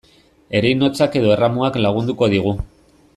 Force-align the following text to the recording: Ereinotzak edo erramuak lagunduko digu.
Ereinotzak 0.59 1.17
edo 1.21 1.31
erramuak 1.35 1.77
lagunduko 1.87 2.31
digu. 2.37 2.55